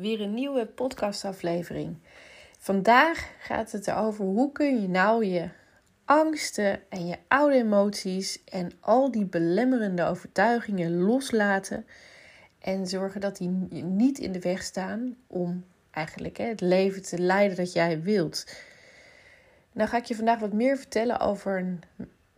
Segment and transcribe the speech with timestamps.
[0.00, 1.96] weer een nieuwe podcastaflevering.
[2.58, 5.48] Vandaag gaat het erover hoe kun je nou je
[6.04, 11.86] angsten en je oude emoties en al die belemmerende overtuigingen loslaten
[12.58, 13.48] en zorgen dat die
[13.82, 18.54] niet in de weg staan om eigenlijk hè, het leven te leiden dat jij wilt.
[19.72, 21.80] Nou ga ik je vandaag wat meer vertellen over een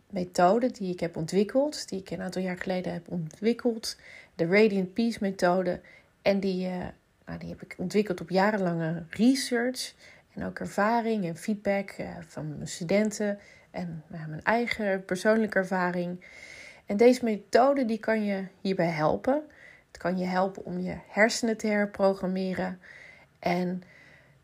[0.09, 3.97] methode die ik heb ontwikkeld, die ik een aantal jaar geleden heb ontwikkeld,
[4.35, 5.81] de Radiant Peace methode.
[6.21, 6.85] En die, uh,
[7.33, 9.93] nou, die heb ik ontwikkeld op jarenlange research
[10.33, 13.39] en ook ervaring en feedback uh, van mijn studenten
[13.71, 16.25] en mijn eigen persoonlijke ervaring.
[16.85, 19.43] En deze methode die kan je hierbij helpen.
[19.87, 22.79] Het kan je helpen om je hersenen te herprogrammeren.
[23.39, 23.83] En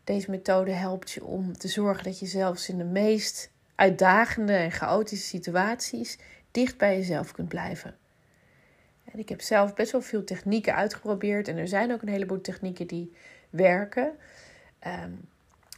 [0.04, 4.70] deze methode helpt je om te zorgen dat je zelfs in de meest uitdagende en
[4.70, 6.18] chaotische situaties
[6.50, 7.99] dicht bij jezelf kunt blijven.
[9.12, 12.40] En ik heb zelf best wel veel technieken uitgeprobeerd en er zijn ook een heleboel
[12.40, 13.12] technieken die
[13.50, 14.12] werken.
[14.86, 15.28] Um,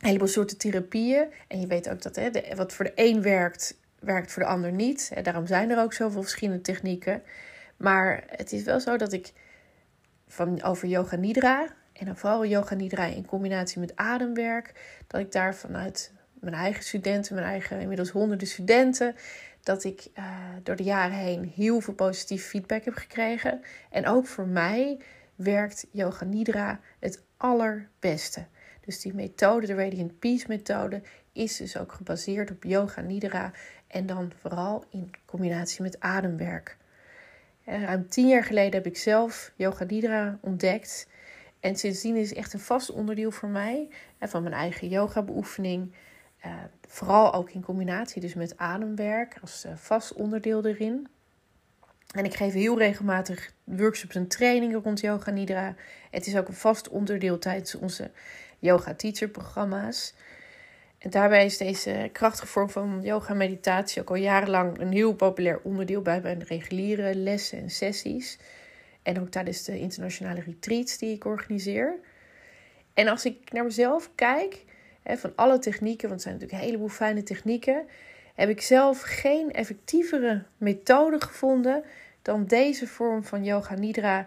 [0.00, 1.26] een heleboel soorten therapieën.
[1.48, 4.72] En je weet ook dat hè, wat voor de een werkt, werkt voor de ander
[4.72, 5.12] niet.
[5.22, 7.22] Daarom zijn er ook zoveel verschillende technieken.
[7.76, 9.32] Maar het is wel zo dat ik
[10.28, 14.72] van, over yoga nidra en dan vooral yoga nidra in combinatie met ademwerk,
[15.06, 19.14] dat ik daar vanuit mijn eigen studenten, mijn eigen inmiddels honderden studenten,
[19.62, 20.24] dat ik uh,
[20.62, 23.62] door de jaren heen heel veel positief feedback heb gekregen.
[23.90, 24.98] En ook voor mij
[25.34, 28.46] werkt Yoga Nidra het allerbeste.
[28.80, 31.02] Dus die methode, de Radiant Peace methode,
[31.32, 33.52] is dus ook gebaseerd op Yoga Nidra
[33.86, 36.76] en dan vooral in combinatie met ademwerk.
[37.64, 41.08] En ruim tien jaar geleden heb ik zelf Yoga Nidra ontdekt.
[41.60, 43.88] En sindsdien is het echt een vast onderdeel voor mij
[44.20, 45.94] van mijn eigen yoga beoefening.
[46.46, 46.54] Uh,
[46.88, 51.08] vooral ook in combinatie dus met ademwerk als uh, vast onderdeel erin.
[52.14, 55.74] En ik geef heel regelmatig workshops en trainingen rond yoga nidra.
[56.10, 58.10] Het is ook een vast onderdeel tijdens onze
[58.58, 60.14] yoga teacher programma's.
[60.98, 65.60] En daarbij is deze krachtige vorm van yoga meditatie ook al jarenlang een heel populair
[65.62, 68.38] onderdeel bij mijn reguliere lessen en sessies.
[69.02, 71.98] En ook tijdens de internationale retreats die ik organiseer.
[72.94, 74.64] En als ik naar mezelf kijk,
[75.04, 77.86] van alle technieken, want het zijn natuurlijk een heleboel fijne technieken,
[78.34, 81.84] heb ik zelf geen effectievere methode gevonden
[82.22, 84.26] dan deze vorm van yoga nidra.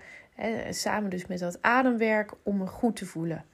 [0.69, 3.45] samen dus met dat ademwerk om me goed te voelen.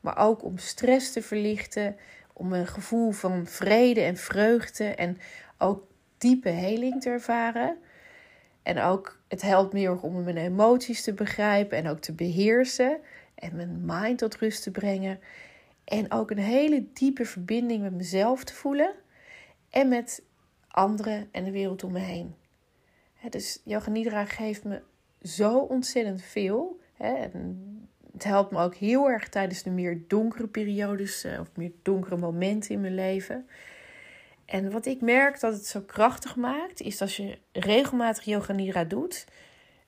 [0.00, 1.96] Maar ook om stress te verlichten,
[2.32, 5.18] om een gevoel van vrede en vreugde en
[5.58, 5.86] ook
[6.18, 7.76] diepe heling te ervaren.
[8.62, 12.98] En ook het helpt me erg om mijn emoties te begrijpen en ook te beheersen
[13.34, 15.20] en mijn mind tot rust te brengen.
[15.90, 18.94] En ook een hele diepe verbinding met mezelf te voelen
[19.70, 20.22] en met
[20.68, 22.34] anderen en de wereld om me heen.
[23.30, 24.82] dus Yoga Nidra geeft me
[25.22, 26.80] zo ontzettend veel.
[26.96, 32.16] het helpt me ook heel erg tijdens de meer donkere periodes eh, of meer donkere
[32.16, 33.48] momenten in mijn leven.
[34.44, 38.84] En wat ik merk dat het zo krachtig maakt, is als je regelmatig yoga nidra
[38.84, 39.26] doet,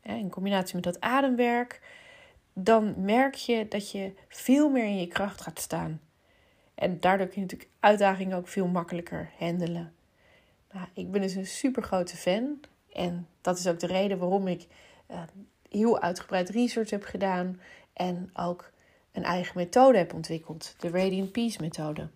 [0.03, 1.81] in combinatie met dat ademwerk,
[2.55, 6.01] dan merk je dat je veel meer in je kracht gaat staan.
[6.75, 9.93] En daardoor kun je natuurlijk uitdagingen ook veel makkelijker handelen.
[10.73, 12.61] Nou, ik ben dus een super grote fan.
[12.93, 14.67] En dat is ook de reden waarom ik
[15.11, 15.23] uh,
[15.69, 17.61] heel uitgebreid research heb gedaan.
[17.93, 18.73] En ook
[19.13, 20.75] een eigen methode heb ontwikkeld.
[20.79, 22.09] De Radiant Peace methode.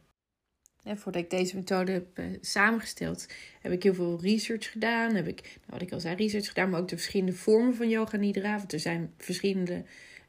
[0.82, 3.26] En voordat ik deze methode heb uh, samengesteld,
[3.60, 5.14] heb ik heel veel research gedaan.
[5.14, 7.88] Heb ik, nou, wat ik al zei, research gedaan, maar ook de verschillende vormen van
[7.88, 8.56] yoga nidra.
[8.56, 9.84] Want er zijn verschillende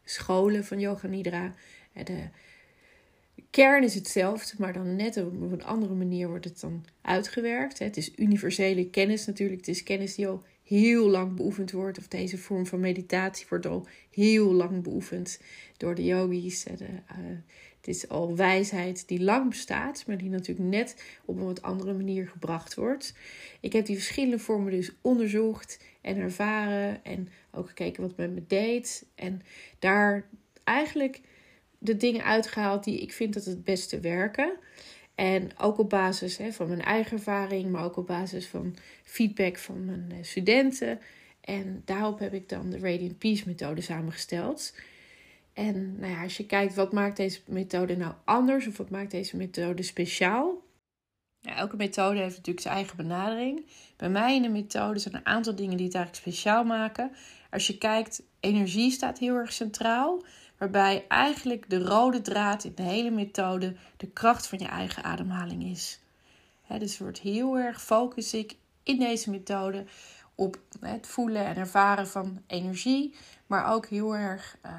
[0.10, 1.54] scholen van yoga nidra.
[1.94, 2.30] De
[3.50, 7.80] kern is hetzelfde, maar dan net op een andere manier wordt het dan uitgewerkt.
[7.80, 9.60] Het is universele kennis natuurlijk.
[9.60, 11.98] Het is kennis die al heel lang beoefend wordt.
[11.98, 15.42] Of deze vorm van meditatie wordt al heel lang beoefend
[15.78, 16.64] door de yogis.
[16.64, 17.38] De, uh,
[17.88, 21.94] het is al wijsheid die lang bestaat, maar die natuurlijk net op een wat andere
[21.94, 23.14] manier gebracht wordt.
[23.60, 28.44] Ik heb die verschillende vormen dus onderzocht en ervaren en ook gekeken wat met me
[28.48, 29.06] deed.
[29.16, 29.42] En
[29.80, 30.28] daar
[30.64, 31.22] eigenlijk
[31.78, 34.52] de dingen uitgehaald die ik vind dat het beste werken.
[35.16, 39.58] En ook op basis hè, van mijn eigen ervaring, maar ook op basis van feedback
[39.58, 41.00] van mijn eh, studenten.
[41.42, 44.74] En daarop heb ik dan de Radiant Peace methode samengesteld.
[45.58, 49.12] En nou ja, als je kijkt wat maakt deze methode nou anders of wat maakt
[49.12, 50.62] deze methode speciaal.
[51.42, 53.66] Elke methode heeft natuurlijk zijn eigen benadering.
[53.96, 57.12] Bij mij in de methode zijn er een aantal dingen die het eigenlijk speciaal maken.
[57.52, 60.24] Als je kijkt, energie staat heel erg centraal.
[60.58, 65.64] Waarbij eigenlijk de rode draad in de hele methode de kracht van je eigen ademhaling
[65.64, 66.00] is.
[66.62, 69.86] He, dus wordt heel erg focus ik in deze methode
[70.36, 73.16] op het voelen en ervaren van energie.
[73.48, 74.72] Maar ook heel erg uh,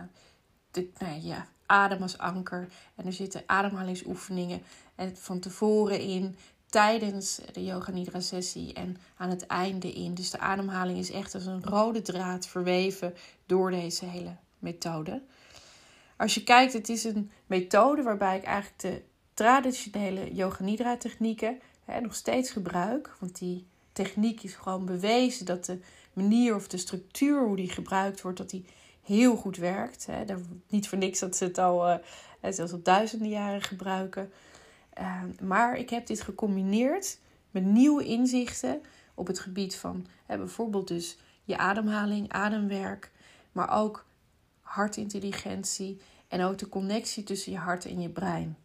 [0.71, 2.69] de, nou ja, adem als anker.
[2.95, 4.63] En er zitten ademhalingsoefeningen
[4.95, 6.37] en van tevoren in,
[6.67, 10.15] tijdens de Yoga Nidra sessie en aan het einde in.
[10.15, 13.15] Dus de ademhaling is echt als een rode draad verweven
[13.47, 15.23] door deze hele methode.
[16.17, 19.03] Als je kijkt, het is een methode waarbij ik eigenlijk de
[19.35, 23.17] traditionele Yoga Nidra technieken hè, nog steeds gebruik.
[23.21, 25.81] Want die techniek is gewoon bewezen dat de
[26.13, 28.65] manier of de structuur hoe die gebruikt wordt, dat die
[29.09, 30.07] heel goed werkt.
[30.07, 30.25] Hè.
[30.69, 31.97] Niet voor niks dat ze het al uh,
[32.51, 34.33] zelfs op duizenden jaren gebruiken.
[35.01, 37.19] Uh, maar ik heb dit gecombineerd
[37.51, 38.81] met nieuwe inzichten
[39.15, 43.11] op het gebied van hè, bijvoorbeeld dus je ademhaling, ademwerk,
[43.53, 44.07] maar ook
[44.61, 48.57] hartintelligentie en ook de connectie tussen je hart en je brein.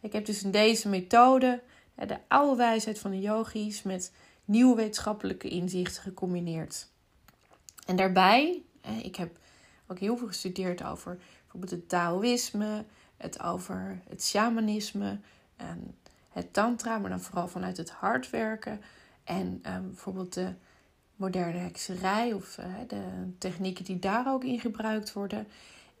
[0.00, 1.62] Ik heb dus in deze methode
[1.94, 4.12] de oude wijsheid van de yogis met
[4.44, 6.88] nieuwe wetenschappelijke inzichten gecombineerd.
[7.86, 8.62] En daarbij,
[9.02, 9.38] ik heb
[9.90, 12.84] ook heel veel gestudeerd over bijvoorbeeld het Taoïsme,
[13.16, 15.18] het over het shamanisme,
[15.56, 15.96] en
[16.28, 18.80] het tantra, maar dan vooral vanuit het hart werken.
[19.24, 20.52] En um, bijvoorbeeld de
[21.16, 25.48] moderne hekserij of uh, de technieken die daar ook in gebruikt worden.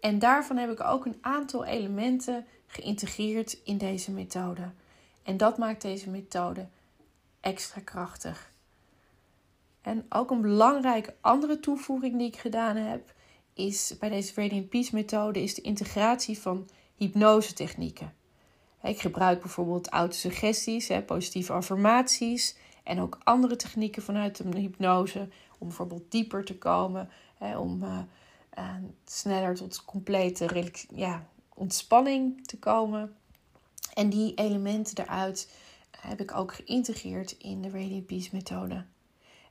[0.00, 4.70] En daarvan heb ik ook een aantal elementen geïntegreerd in deze methode.
[5.22, 6.66] En dat maakt deze methode
[7.40, 8.50] extra krachtig.
[9.82, 13.12] En ook een belangrijke andere toevoeging die ik gedaan heb,
[13.66, 18.14] is bij deze Radiant Peace methode, is de integratie van hypnose technieken.
[18.82, 25.28] Ik gebruik bijvoorbeeld autosuggesties, positieve affirmaties en ook andere technieken vanuit de hypnose
[25.58, 27.08] om bijvoorbeeld dieper te komen,
[27.58, 27.98] om uh,
[28.58, 28.74] uh,
[29.04, 33.16] sneller tot complete ja, ontspanning te komen.
[33.94, 35.50] En die elementen eruit
[36.00, 38.84] heb ik ook geïntegreerd in de Radiant Peace methode.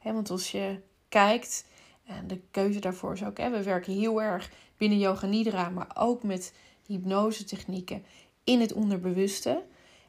[0.03, 0.79] want als je
[1.09, 1.65] kijkt,
[2.09, 6.23] en de keuze daarvoor is ook, we werken heel erg binnen Yoga Nidra, maar ook
[6.23, 6.53] met
[6.85, 8.03] hypnose technieken
[8.43, 9.63] in het onderbewuste.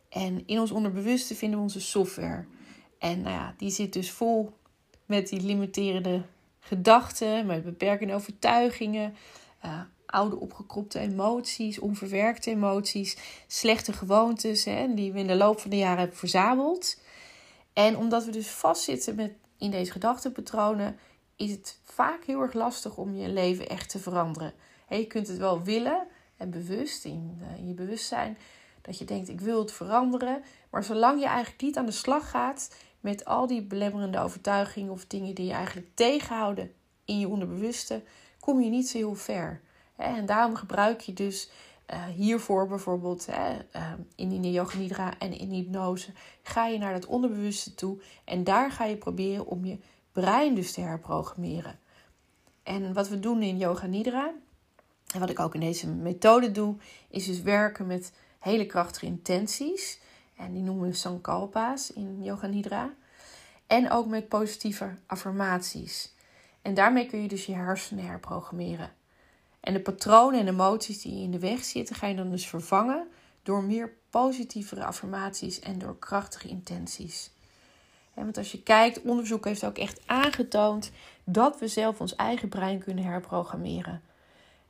[0.08, 2.44] En in ons onderbewuste vinden we onze software.
[2.98, 4.52] En nou ja, die zit dus vol
[5.06, 6.22] met die limiterende
[6.60, 9.14] gedachten, met beperkende overtuigingen,
[9.64, 15.70] uh, oude opgekropte emoties, onverwerkte emoties, slechte gewoontes hè, die we in de loop van
[15.70, 17.00] de jaren hebben verzameld.
[17.72, 20.98] En omdat we dus vastzitten met, in deze gedachtenpatronen,
[21.40, 24.52] is het vaak heel erg lastig om je leven echt te veranderen.
[24.88, 26.06] je kunt het wel willen,
[26.36, 28.38] en bewust in, eh, in je bewustzijn
[28.82, 30.42] dat je denkt ik wil het veranderen.
[30.70, 35.06] Maar zolang je eigenlijk niet aan de slag gaat met al die belemmerende overtuigingen of
[35.06, 36.72] dingen die je eigenlijk tegenhouden
[37.04, 38.02] in je onderbewuste,
[38.40, 39.60] kom je niet zo heel ver.
[39.96, 41.50] En daarom gebruik je dus
[41.92, 46.12] uh, hiervoor bijvoorbeeld uh, in de yoga nidra en in hypnose
[46.42, 49.78] ga je naar dat onderbewuste toe en daar ga je proberen om je
[50.12, 51.78] brein dus te herprogrammeren.
[52.62, 54.32] En wat we doen in yoga nidra
[55.12, 56.76] en wat ik ook in deze methode doe,
[57.08, 60.00] is dus werken met hele krachtige intenties.
[60.36, 62.94] En die noemen we sankalpa's in Yoga Nidra.
[63.66, 66.14] En ook met positieve affirmaties.
[66.62, 68.92] En daarmee kun je dus je hersenen herprogrammeren.
[69.60, 73.08] En de patronen en emoties die in de weg zitten, ga je dan dus vervangen
[73.42, 77.30] door meer positievere affirmaties en door krachtige intenties.
[78.14, 80.90] Want als je kijkt, onderzoek heeft ook echt aangetoond
[81.24, 84.02] dat we zelf ons eigen brein kunnen herprogrammeren.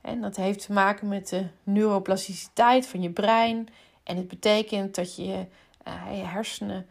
[0.01, 3.67] En dat heeft te maken met de neuroplasticiteit van je brein.
[4.03, 5.45] En het betekent dat je,
[5.87, 6.87] uh, je hersenen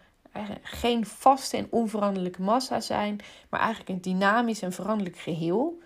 [0.63, 5.79] geen vaste en onveranderlijke massa zijn, maar eigenlijk een dynamisch en veranderlijk geheel.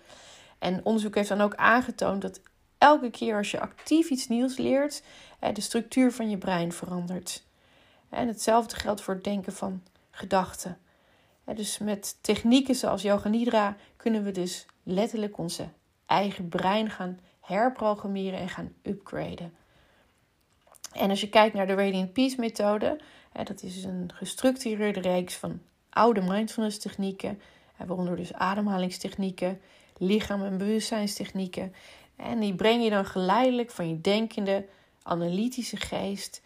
[0.59, 2.41] En onderzoek heeft dan ook aangetoond dat
[2.77, 5.03] elke keer als je actief iets nieuws leert,
[5.53, 7.43] de structuur van je brein verandert.
[8.09, 9.83] En hetzelfde geldt voor het denken van
[10.15, 10.77] gedachten.
[11.55, 15.67] Dus met technieken zoals Yoga Nidra kunnen we dus letterlijk onze
[16.05, 19.53] eigen brein gaan herprogrammeren en gaan upgraden.
[20.91, 22.99] En als je kijkt naar de Radiant Peace methode,
[23.43, 27.41] dat is een gestructureerde reeks van oude mindfulness technieken,
[27.77, 29.61] waaronder dus ademhalingstechnieken,
[29.97, 31.73] lichaam- en bewustzijnstechnieken.
[32.15, 34.65] En die breng je dan geleidelijk van je denkende,
[35.03, 36.41] analytische geest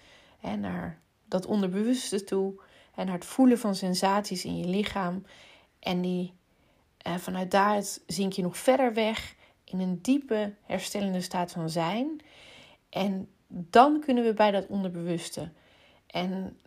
[0.60, 2.62] naar dat onderbewuste toe
[3.00, 5.26] en het voelen van sensaties in je lichaam.
[5.80, 6.34] En die,
[6.98, 12.22] eh, vanuit daar zink je nog verder weg in een diepe herstellende staat van zijn.
[12.90, 15.52] En dan kunnen we bij dat onderbewuste.
[16.08, 16.60] En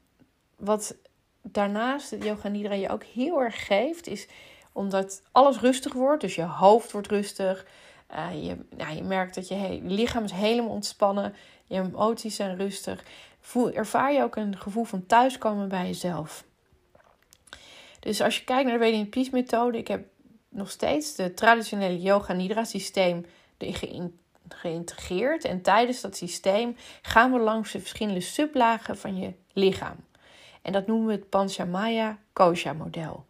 [0.56, 0.96] wat
[1.42, 4.28] daarnaast het yoga nidra je ook heel erg geeft, is
[4.72, 6.20] omdat alles rustig wordt.
[6.20, 7.66] Dus je hoofd wordt rustig.
[8.14, 11.34] Uh, je, ja, je merkt dat je, je lichaam is helemaal ontspannen.
[11.66, 13.04] Je emoties zijn rustig.
[13.44, 16.44] Voel, ervaar je ook een gevoel van thuiskomen bij jezelf.
[18.00, 20.04] Dus als je kijkt naar de Radiant Peace methode, ik heb
[20.48, 23.26] nog steeds de traditionele yoga nidra systeem
[24.48, 25.44] geïntegreerd.
[25.44, 29.96] En tijdens dat systeem gaan we langs de verschillende sublagen van je lichaam.
[30.62, 33.26] En dat noemen we het Panchamaya Kosha model.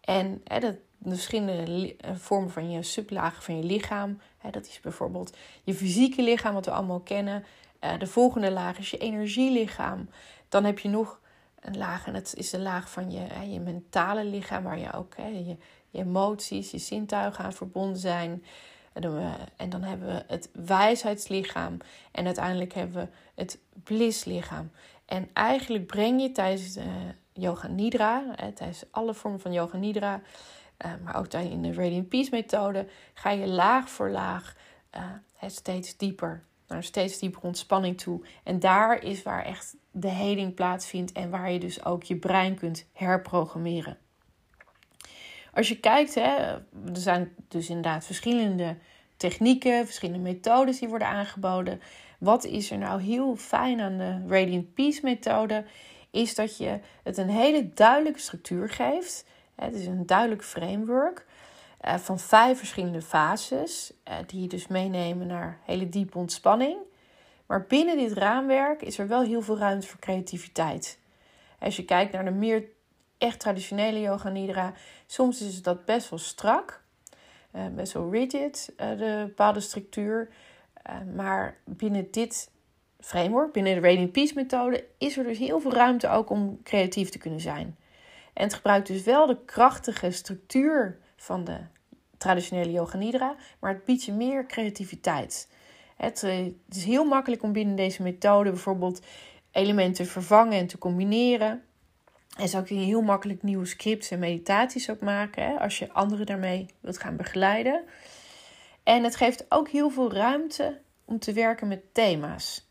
[0.00, 4.20] En hè, dat, de verschillende eh, vormen van je sublagen van je lichaam.
[4.38, 7.44] Hè, dat is bijvoorbeeld je fysieke lichaam, wat we allemaal kennen.
[7.84, 10.08] Uh, de volgende laag is je energielichaam.
[10.48, 11.20] Dan heb je nog
[11.60, 14.92] een laag, en dat is de laag van je, hè, je mentale lichaam, waar je
[14.92, 15.56] ook je,
[15.90, 18.44] emoties, je zintuigen aan verbonden zijn.
[19.56, 21.76] En dan hebben we het wijsheidslichaam.
[22.12, 24.70] En uiteindelijk hebben we het blisslichaam.
[25.04, 28.24] En eigenlijk breng je tijdens de yoga nidra,
[28.54, 30.20] tijdens alle vormen van yoga nidra,
[30.76, 34.56] eh, maar ook in de Radiant Peace methode, ga je laag voor laag
[34.96, 35.02] uh,
[35.46, 38.20] steeds dieper, naar steeds dieper ontspanning toe.
[38.42, 42.54] En daar is waar echt de heling plaatsvindt en waar je dus ook je brein
[42.54, 43.98] kunt herprogrammeren.
[45.54, 46.62] Als je kijkt, hè, er
[46.92, 48.76] zijn dus inderdaad verschillende
[49.16, 51.80] technieken, verschillende methodes die worden aangeboden.
[52.18, 55.64] Wat is er nou heel fijn aan de Radiant Peace methode?
[56.10, 59.24] Is dat je het een hele duidelijke structuur geeft.
[59.54, 61.26] Het is een duidelijk framework
[61.82, 66.76] eh, van vijf verschillende fases, eh, die je dus meenemen naar hele diepe ontspanning.
[67.46, 70.98] Maar binnen dit raamwerk is er wel heel veel ruimte voor creativiteit.
[71.58, 72.64] Als je kijkt naar de meer
[73.18, 74.72] echt traditionele yoga nidra,
[75.06, 76.82] soms is dat best wel strak,
[77.52, 80.28] uh, best wel rigid, de bepaalde structuur.
[81.14, 82.50] maar binnen dit
[83.00, 87.08] framework, binnen de Radiant Peace methode, is er dus heel veel ruimte ook om creatief
[87.08, 87.76] te kunnen zijn.
[88.32, 91.58] En het gebruikt dus wel de krachtige structuur van de
[92.22, 95.48] traditionele yoga nidra, maar het biedt je meer creativiteit.
[95.96, 99.02] Het, eh, is heel makkelijk om binnen deze methode bijvoorbeeld
[99.50, 101.62] elementen te vervangen en te combineren.
[102.38, 105.92] En zo kun je heel makkelijk nieuwe scripts en meditaties ook maken hè, als je
[105.92, 107.84] anderen daarmee wilt gaan begeleiden.
[108.82, 112.70] En het geeft ook heel veel ruimte om te werken met thema's.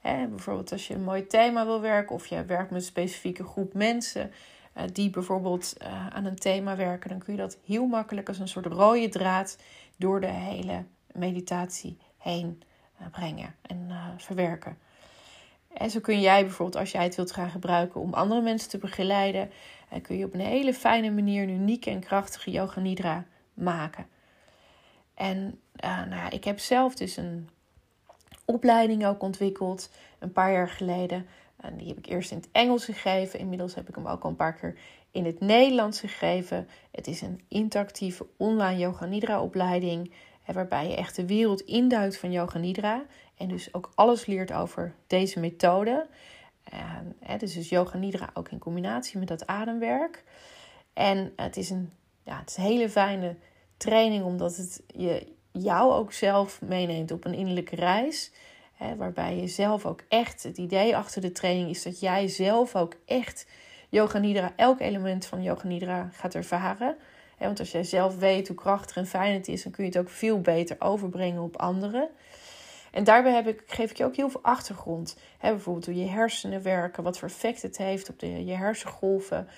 [0.00, 3.44] Hè, bijvoorbeeld als je een mooi thema wil werken of je werkt met een specifieke
[3.44, 4.32] groep mensen
[4.92, 8.48] die bijvoorbeeld uh, aan een thema werken, dan kun je dat heel makkelijk als een
[8.48, 9.58] soort rode draad
[9.96, 12.62] door de hele meditatie heen
[13.00, 14.78] uh, brengen en verwerken.
[15.72, 18.78] En zo kun jij bijvoorbeeld, als jij het wilt gaan gebruiken om andere mensen te
[18.78, 19.50] begeleiden,
[20.02, 24.06] kun je op een hele fijne manier een unieke en krachtige yoga nidra maken.
[25.14, 25.60] En
[26.08, 27.48] nou, ik heb zelf dus een
[28.44, 31.26] opleiding ook ontwikkeld een paar jaar geleden.
[31.56, 33.38] En die heb ik eerst in het Engels gegeven.
[33.38, 34.78] Inmiddels heb ik hem ook al een paar keer
[35.10, 36.68] in het Nederlands gegeven.
[36.90, 40.12] Het is een interactieve online yoga nidra opleiding.
[40.52, 43.04] Waarbij je echt de wereld induikt van yoga nidra.
[43.36, 46.06] En dus ook alles leert over deze methode.
[46.64, 50.24] En, hè, dus, yoga nidra ook in combinatie met dat ademwerk.
[50.92, 53.36] En het is een, ja, het is een hele fijne
[53.76, 58.32] training omdat het je, jou ook zelf meeneemt op een innerlijke reis.
[58.96, 62.94] Waarbij je zelf ook echt, het idee achter de training is dat jij zelf ook
[63.04, 63.46] echt
[63.88, 66.96] Yoga Nidra, elk element van Yoga Nidra gaat ervaren.
[67.36, 69.90] Hè, want als jij zelf weet hoe krachtig en fijn het is, dan kun je
[69.90, 72.08] het ook veel beter overbrengen op anderen.
[72.90, 75.18] En daarbij heb ik, geef ik je ook heel veel achtergrond.
[75.38, 79.48] Hè, bijvoorbeeld hoe je hersenen werken, wat voor effect het heeft op de, je hersengolven.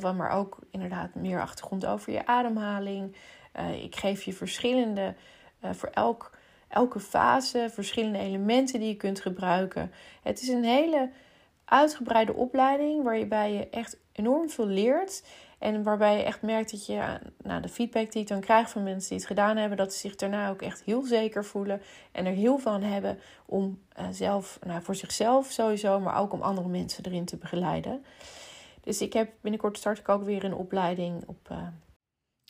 [0.00, 3.16] Maar ook inderdaad meer achtergrond over je ademhaling.
[3.56, 5.14] Uh, ik geef je verschillende,
[5.64, 6.33] uh, voor elk
[6.74, 9.92] elke fase verschillende elementen die je kunt gebruiken.
[10.22, 11.10] Het is een hele
[11.64, 15.22] uitgebreide opleiding waarbij je echt enorm veel leert.
[15.58, 18.82] En waarbij je echt merkt dat je, nou, de feedback die ik dan krijg van
[18.82, 21.80] mensen die het gedaan hebben, dat ze zich daarna ook echt heel zeker voelen
[22.12, 26.42] en er heel aan hebben om uh, zelf, nou, voor zichzelf sowieso, maar ook om
[26.42, 28.04] andere mensen erin te begeleiden.
[28.80, 31.48] Dus ik heb binnenkort start ik ook weer een opleiding op.
[31.52, 31.66] Uh...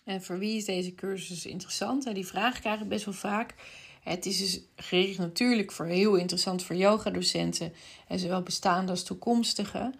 [0.04, 2.14] En voor wie is deze cursus interessant?
[2.14, 3.54] Die vraag krijg ik best wel vaak.
[4.04, 7.72] Het is dus gericht natuurlijk voor heel interessant voor yogadocenten,
[8.08, 9.92] en zowel bestaande als toekomstige,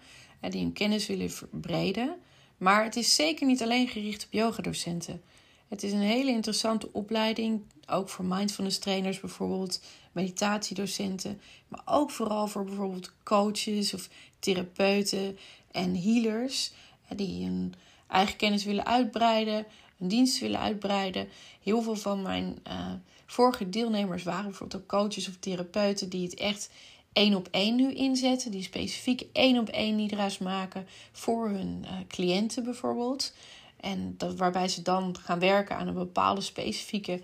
[0.49, 2.15] die hun kennis willen verbreden.
[2.57, 5.21] Maar het is zeker niet alleen gericht op yogadocenten.
[5.67, 9.81] Het is een hele interessante opleiding, ook voor mindfulness trainers bijvoorbeeld,
[10.11, 14.09] meditatiedocenten, maar ook vooral voor bijvoorbeeld coaches of
[14.39, 15.37] therapeuten
[15.71, 16.71] en healers
[17.15, 17.73] die hun
[18.07, 19.65] eigen kennis willen uitbreiden,
[19.97, 21.27] hun dienst willen uitbreiden.
[21.63, 22.91] Heel veel van mijn uh,
[23.25, 26.69] vorige deelnemers waren bijvoorbeeld ook coaches of therapeuten die het echt
[27.13, 28.51] één op één nu inzetten.
[28.51, 33.33] Die specifiek één op één nidra's maken voor hun uh, cliënten bijvoorbeeld.
[33.79, 37.21] En dat, waarbij ze dan gaan werken aan een bepaalde specifieke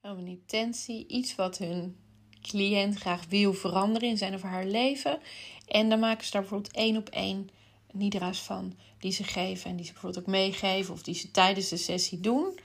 [0.00, 1.06] een intentie.
[1.06, 1.96] Iets wat hun
[2.40, 5.18] cliënt graag wil veranderen in zijn of haar leven.
[5.66, 7.48] En dan maken ze daar bijvoorbeeld één op één
[7.92, 9.70] nidra's van die ze geven.
[9.70, 12.58] En die ze bijvoorbeeld ook meegeven of die ze tijdens de sessie doen.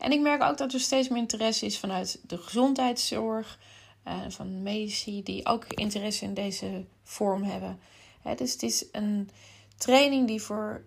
[0.00, 3.58] En ik merk ook dat er steeds meer interesse is vanuit de gezondheidszorg,
[4.06, 7.80] uh, van medici die ook interesse in deze vorm hebben.
[8.36, 9.30] dus het is een
[9.76, 10.84] training die voor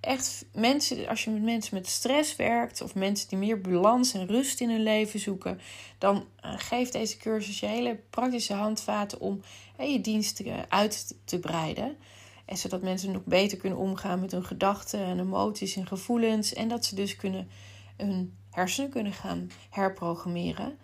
[0.00, 4.26] echt mensen, als je met mensen met stress werkt of mensen die meer balans en
[4.26, 5.60] rust in hun leven zoeken,
[5.98, 9.40] dan uh, geeft deze cursus je hele praktische handvaten om
[9.78, 11.96] je diensten uit te breiden.
[12.44, 16.52] En zodat mensen nog beter kunnen omgaan met hun gedachten en emoties en gevoelens.
[16.52, 17.48] En dat ze dus kunnen
[17.96, 20.78] hun hersenen kunnen gaan herprogrammeren.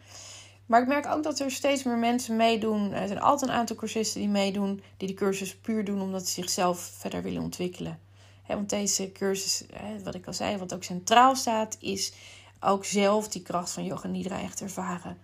[0.67, 2.93] Maar ik merk ook dat er steeds meer mensen meedoen.
[2.93, 6.33] Er zijn altijd een aantal cursisten die meedoen, die de cursus puur doen omdat ze
[6.33, 8.01] zichzelf verder willen ontwikkelen.
[8.47, 9.65] want deze cursus,
[10.05, 12.13] wat ik al zei, wat ook centraal staat, is
[12.61, 15.19] ook zelf die kracht van yoga nidra echt ervaren.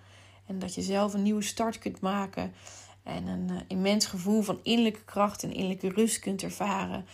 [0.46, 2.52] En dat je zelf een nieuwe start kunt maken.
[3.02, 7.06] En een uh, immens gevoel van innerlijke kracht en innerlijke rust kunt ervaren.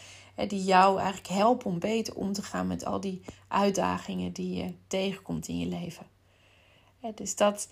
[0.49, 4.73] Die jou eigenlijk helpen om beter om te gaan met al die uitdagingen die je
[4.87, 6.07] tegenkomt in je leven.
[7.15, 7.69] dus dat,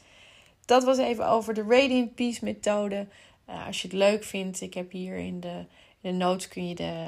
[0.65, 3.07] dat was even over de Radiant Peace methode.
[3.49, 5.65] Uh, als je het leuk vindt, ik heb hier in de,
[6.00, 7.07] in de notes kun je de,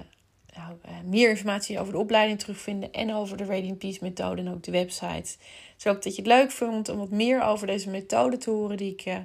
[0.55, 2.93] nou, uh, meer informatie over de opleiding terugvinden.
[2.93, 5.37] En over de Radiant Peace methode en ook de website.
[5.75, 8.77] Dus ook dat je het leuk vond om wat meer over deze methode te horen
[8.77, 9.17] die ik uh,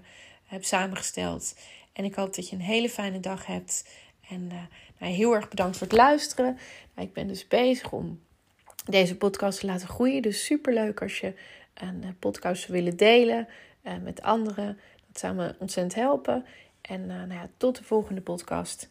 [0.46, 1.56] heb samengesteld.
[1.94, 3.90] En ik hoop dat je een hele fijne dag hebt.
[4.30, 4.52] En
[5.00, 6.58] nou, heel erg bedankt voor het luisteren.
[6.94, 8.20] Nou, ik ben dus bezig om
[8.86, 10.22] deze podcast te laten groeien.
[10.22, 11.34] Dus super leuk als je
[11.74, 13.48] een podcast zou willen delen.
[13.84, 14.80] Uh, met anderen.
[15.08, 16.46] Dat zou me ontzettend helpen.
[16.82, 18.90] En uh, nou ja, tot de volgende podcast.